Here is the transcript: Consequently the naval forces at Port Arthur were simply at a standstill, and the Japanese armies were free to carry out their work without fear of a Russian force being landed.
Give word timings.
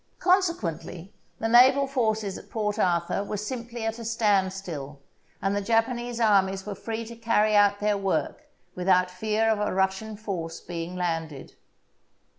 Consequently 0.17 1.13
the 1.37 1.47
naval 1.47 1.85
forces 1.85 2.35
at 2.35 2.49
Port 2.49 2.79
Arthur 2.79 3.23
were 3.23 3.37
simply 3.37 3.85
at 3.85 3.99
a 3.99 4.03
standstill, 4.03 4.97
and 5.43 5.55
the 5.55 5.61
Japanese 5.61 6.19
armies 6.19 6.65
were 6.65 6.73
free 6.73 7.05
to 7.05 7.15
carry 7.15 7.55
out 7.55 7.79
their 7.79 7.99
work 7.99 8.45
without 8.73 9.11
fear 9.11 9.47
of 9.47 9.59
a 9.59 9.71
Russian 9.71 10.17
force 10.17 10.59
being 10.59 10.95
landed. 10.95 11.53